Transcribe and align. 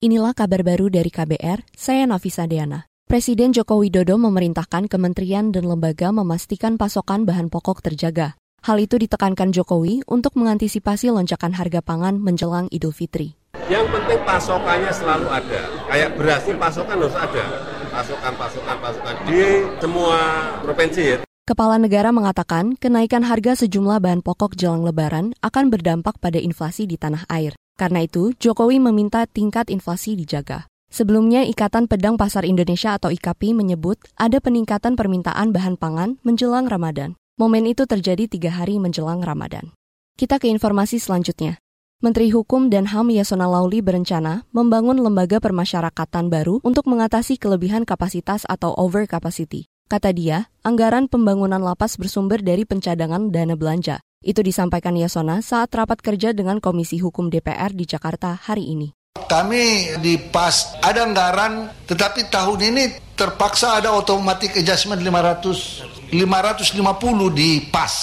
Inilah 0.00 0.32
kabar 0.32 0.64
baru 0.64 0.88
dari 0.88 1.12
KBR, 1.12 1.76
saya 1.76 2.08
Nafisa 2.08 2.48
Deana. 2.48 2.88
Presiden 3.04 3.52
Joko 3.52 3.84
Widodo 3.84 4.16
memerintahkan 4.16 4.88
kementerian 4.88 5.52
dan 5.52 5.68
lembaga 5.68 6.08
memastikan 6.08 6.80
pasokan 6.80 7.28
bahan 7.28 7.52
pokok 7.52 7.84
terjaga. 7.84 8.32
Hal 8.64 8.80
itu 8.80 8.96
ditekankan 8.96 9.52
Jokowi 9.52 10.00
untuk 10.08 10.40
mengantisipasi 10.40 11.12
lonjakan 11.12 11.52
harga 11.52 11.84
pangan 11.84 12.16
menjelang 12.16 12.72
Idul 12.72 12.96
Fitri. 12.96 13.36
Yang 13.68 13.92
penting 13.92 14.24
pasokannya 14.24 14.88
selalu 14.88 15.28
ada. 15.28 15.60
Kayak 15.92 16.10
beras 16.16 16.42
ini 16.48 16.56
pasokan 16.56 16.96
harus 16.96 17.16
ada. 17.20 17.44
Pasokan, 17.92 18.32
pasokan, 18.40 18.76
pasokan 18.80 19.14
di 19.28 19.68
semua 19.84 20.16
provinsi 20.64 21.02
ya. 21.04 21.18
Kepala 21.44 21.76
negara 21.76 22.08
mengatakan 22.08 22.72
kenaikan 22.80 23.20
harga 23.20 23.52
sejumlah 23.68 24.00
bahan 24.00 24.24
pokok 24.24 24.56
jelang 24.56 24.80
lebaran 24.80 25.36
akan 25.44 25.68
berdampak 25.68 26.16
pada 26.24 26.40
inflasi 26.40 26.88
di 26.88 26.96
tanah 26.96 27.28
air. 27.28 27.52
Karena 27.80 28.04
itu, 28.04 28.36
Jokowi 28.36 28.76
meminta 28.76 29.24
tingkat 29.24 29.72
inflasi 29.72 30.12
dijaga. 30.12 30.68
Sebelumnya, 30.92 31.48
Ikatan 31.48 31.88
Pedang 31.88 32.20
Pasar 32.20 32.44
Indonesia 32.44 32.92
atau 32.92 33.08
IKAPI 33.08 33.56
menyebut 33.56 33.96
ada 34.20 34.36
peningkatan 34.36 35.00
permintaan 35.00 35.48
bahan 35.48 35.80
pangan 35.80 36.20
menjelang 36.20 36.68
Ramadan. 36.68 37.16
Momen 37.40 37.64
itu 37.64 37.88
terjadi 37.88 38.28
tiga 38.28 38.52
hari 38.52 38.76
menjelang 38.76 39.24
Ramadan. 39.24 39.72
Kita 40.20 40.36
ke 40.36 40.52
informasi 40.52 41.00
selanjutnya. 41.00 41.56
Menteri 42.04 42.28
Hukum 42.28 42.68
dan 42.68 42.84
HAM 42.92 43.16
Yasona 43.16 43.48
Lauli 43.48 43.80
berencana 43.80 44.44
membangun 44.52 45.00
lembaga 45.00 45.40
permasyarakatan 45.40 46.28
baru 46.28 46.60
untuk 46.60 46.84
mengatasi 46.84 47.40
kelebihan 47.40 47.88
kapasitas 47.88 48.44
atau 48.44 48.76
over 48.76 49.08
capacity. 49.08 49.64
Kata 49.88 50.12
dia, 50.12 50.52
anggaran 50.60 51.08
pembangunan 51.08 51.64
lapas 51.64 51.96
bersumber 51.96 52.44
dari 52.44 52.68
pencadangan 52.68 53.32
dana 53.32 53.56
belanja. 53.56 54.04
Itu 54.20 54.44
disampaikan 54.44 54.92
Yasona 55.00 55.40
saat 55.40 55.72
rapat 55.72 56.04
kerja 56.04 56.36
dengan 56.36 56.60
Komisi 56.60 57.00
Hukum 57.00 57.32
DPR 57.32 57.72
di 57.72 57.88
Jakarta 57.88 58.36
hari 58.36 58.68
ini. 58.68 58.92
Kami 59.16 59.96
di 59.96 60.20
PAS 60.20 60.76
ada 60.84 61.08
anggaran, 61.08 61.72
tetapi 61.88 62.28
tahun 62.28 62.60
ini 62.68 63.16
terpaksa 63.16 63.80
ada 63.80 63.96
automatic 63.96 64.60
adjustment 64.60 65.00
500, 65.00 66.12
550 66.12 67.32
di 67.32 67.64
PAS. 67.72 67.94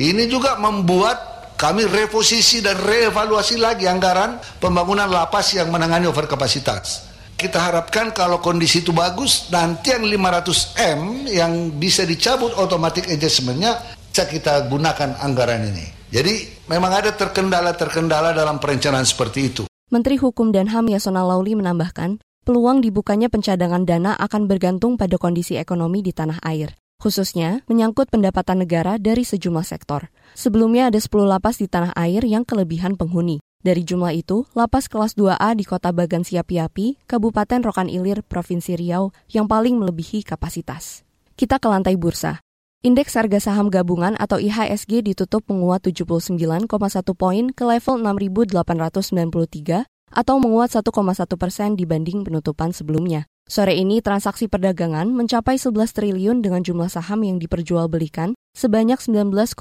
Ini 0.00 0.24
juga 0.24 0.56
membuat 0.56 1.52
kami 1.60 1.84
reposisi 1.84 2.64
dan 2.64 2.80
reevaluasi 2.80 3.60
lagi 3.60 3.84
anggaran 3.84 4.40
pembangunan 4.56 5.12
lapas 5.12 5.52
yang 5.52 5.68
menangani 5.68 6.08
overkapasitas. 6.08 7.12
Kita 7.36 7.60
harapkan 7.60 8.16
kalau 8.16 8.40
kondisi 8.40 8.80
itu 8.80 8.96
bagus, 8.96 9.52
nanti 9.52 9.92
yang 9.92 10.08
500M 10.08 11.28
yang 11.28 11.52
bisa 11.76 12.08
dicabut 12.08 12.56
automatic 12.56 13.04
adjustmentnya 13.12 13.98
kita 14.14 14.66
gunakan 14.68 15.18
anggaran 15.20 15.68
ini. 15.68 15.86
Jadi 16.08 16.64
memang 16.72 16.92
ada 17.04 17.12
terkendala-terkendala 17.12 18.32
dalam 18.32 18.56
perencanaan 18.56 19.04
seperti 19.04 19.40
itu. 19.44 19.62
Menteri 19.88 20.20
Hukum 20.20 20.52
dan 20.52 20.68
HAM 20.68 20.92
Yasona 20.92 21.24
Lauli 21.24 21.56
menambahkan, 21.56 22.20
peluang 22.44 22.80
dibukanya 22.80 23.28
pencadangan 23.28 23.84
dana 23.84 24.12
akan 24.16 24.48
bergantung 24.48 24.96
pada 24.96 25.16
kondisi 25.20 25.56
ekonomi 25.56 26.00
di 26.00 26.12
tanah 26.16 26.40
air, 26.44 26.76
khususnya 27.00 27.64
menyangkut 27.68 28.08
pendapatan 28.08 28.64
negara 28.64 28.96
dari 28.96 29.24
sejumlah 29.24 29.64
sektor. 29.64 30.08
Sebelumnya 30.32 30.88
ada 30.92 31.00
10 31.00 31.28
lapas 31.28 31.60
di 31.60 31.68
tanah 31.68 31.92
air 31.96 32.24
yang 32.24 32.44
kelebihan 32.44 32.96
penghuni. 32.96 33.40
Dari 33.58 33.82
jumlah 33.82 34.14
itu, 34.14 34.46
lapas 34.54 34.86
kelas 34.86 35.18
2A 35.18 35.56
di 35.58 35.66
kota 35.66 35.90
Bagan 35.90 36.22
Siapi-Api, 36.22 37.04
Kabupaten 37.10 37.60
Rokan 37.64 37.90
Ilir, 37.90 38.22
Provinsi 38.22 38.78
Riau, 38.78 39.10
yang 39.28 39.50
paling 39.50 39.76
melebihi 39.76 40.22
kapasitas. 40.22 41.02
Kita 41.34 41.58
ke 41.58 41.66
lantai 41.66 41.98
bursa. 41.98 42.38
Indeks 42.78 43.18
harga 43.18 43.42
saham 43.42 43.74
gabungan 43.74 44.14
atau 44.22 44.38
IHSG 44.38 45.02
ditutup 45.02 45.42
menguat 45.50 45.82
79,1 45.82 46.70
poin 47.18 47.50
ke 47.50 47.64
level 47.66 47.98
6.893 48.06 49.82
atau 50.14 50.34
menguat 50.38 50.70
1,1 50.70 50.86
persen 51.34 51.74
dibanding 51.74 52.22
penutupan 52.22 52.70
sebelumnya. 52.70 53.26
Sore 53.50 53.74
ini 53.74 53.98
transaksi 53.98 54.46
perdagangan 54.46 55.10
mencapai 55.10 55.58
11 55.58 55.90
triliun 55.90 56.38
dengan 56.38 56.62
jumlah 56.62 56.86
saham 56.86 57.26
yang 57.26 57.42
diperjualbelikan 57.42 58.38
sebanyak 58.54 59.02
19,8 59.02 59.58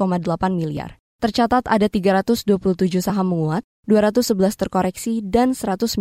miliar. 0.54 1.02
Tercatat 1.18 1.66
ada 1.66 1.90
327 1.90 3.02
saham 3.02 3.34
menguat, 3.34 3.66
211 3.90 4.54
terkoreksi, 4.62 5.26
dan 5.26 5.58
194 5.58 5.98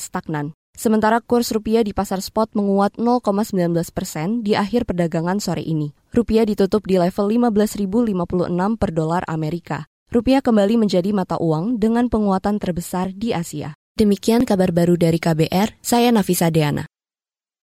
stagnan. 0.00 0.56
Sementara 0.78 1.18
kurs 1.18 1.50
rupiah 1.50 1.82
di 1.82 1.90
pasar 1.90 2.22
spot 2.22 2.54
menguat 2.54 3.02
0,19 3.02 3.74
persen 3.90 4.46
di 4.46 4.54
akhir 4.54 4.86
perdagangan 4.86 5.42
sore 5.42 5.66
ini. 5.66 5.90
Rupiah 6.14 6.46
ditutup 6.46 6.86
di 6.86 7.02
level 7.02 7.34
15.056 7.34 8.78
per 8.78 8.94
dolar 8.94 9.26
Amerika. 9.26 9.90
Rupiah 10.14 10.38
kembali 10.38 10.78
menjadi 10.78 11.10
mata 11.10 11.34
uang 11.34 11.82
dengan 11.82 12.06
penguatan 12.06 12.62
terbesar 12.62 13.10
di 13.10 13.34
Asia. 13.34 13.74
Demikian 13.98 14.46
kabar 14.46 14.70
baru 14.70 14.94
dari 14.94 15.18
KBR, 15.18 15.82
saya 15.82 16.14
Nafisa 16.14 16.46
Deana. 16.46 16.86